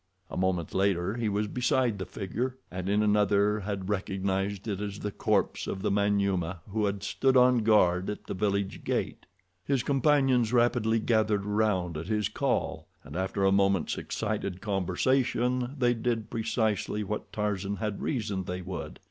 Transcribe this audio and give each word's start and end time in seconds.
A 0.31 0.35
moment 0.35 0.73
later 0.73 1.13
he 1.13 1.29
was 1.29 1.45
beside 1.45 1.99
the 1.99 2.07
figure, 2.07 2.57
and 2.71 2.89
in 2.89 3.03
another 3.03 3.59
had 3.59 3.87
recognized 3.87 4.67
it 4.67 4.81
as 4.81 4.97
the 4.97 5.11
corpse 5.11 5.67
of 5.67 5.83
the 5.83 5.91
Manyuema 5.91 6.61
who 6.69 6.85
had 6.87 7.03
stood 7.03 7.37
on 7.37 7.59
guard 7.59 8.09
at 8.09 8.25
the 8.25 8.33
village 8.33 8.83
gate. 8.83 9.27
His 9.63 9.83
companions 9.83 10.51
rapidly 10.51 10.97
gathered 10.97 11.45
around 11.45 11.97
at 11.97 12.07
his 12.07 12.29
call, 12.29 12.87
and 13.03 13.15
after 13.15 13.45
a 13.45 13.51
moment's 13.51 13.95
excited 13.95 14.59
conversation 14.59 15.75
they 15.77 15.93
did 15.93 16.31
precisely 16.31 17.03
what 17.03 17.31
Tarzan 17.31 17.75
had 17.75 18.01
reasoned 18.01 18.47
they 18.47 18.63
would. 18.63 18.97